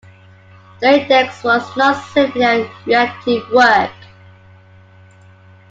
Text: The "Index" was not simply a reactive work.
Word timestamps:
The 0.79 0.99
"Index" 1.03 1.43
was 1.43 1.77
not 1.77 1.93
simply 2.11 2.41
a 2.41 2.67
reactive 2.87 3.47
work. 3.51 3.91